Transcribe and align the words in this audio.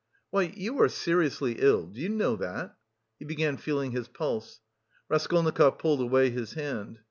"Why, 0.31 0.51
you 0.55 0.81
are 0.81 0.89
seriously 0.89 1.57
ill, 1.59 1.85
do 1.85 2.01
you 2.01 2.09
know 2.09 2.35
that?" 2.37 2.75
He 3.19 3.25
began 3.25 3.55
feeling 3.57 3.91
his 3.91 4.07
pulse. 4.07 4.59
Raskolnikov 5.09 5.77
pulled 5.77 6.01
away 6.01 6.31
his 6.31 6.53
hand. 6.53 6.97